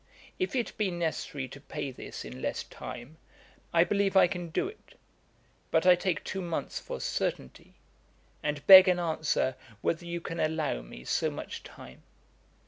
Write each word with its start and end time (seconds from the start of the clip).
If 0.39 0.55
it 0.55 0.75
be 0.79 0.89
necessary 0.89 1.47
to 1.49 1.61
pay 1.61 1.91
this 1.91 2.25
in 2.25 2.41
less 2.41 2.63
time, 2.63 3.17
I 3.71 3.83
believe 3.83 4.17
I 4.17 4.25
can 4.25 4.49
do 4.49 4.67
it; 4.67 4.97
but 5.69 5.85
I 5.85 5.93
take 5.93 6.23
two 6.23 6.41
months 6.41 6.79
for 6.79 6.99
certainty, 6.99 7.75
and 8.41 8.65
beg 8.65 8.87
an 8.87 8.97
answer 8.97 9.55
whether 9.81 10.03
you 10.07 10.19
can 10.19 10.39
allow 10.39 10.81
me 10.81 11.03
so 11.05 11.29
much 11.29 11.61
time. 11.61 12.01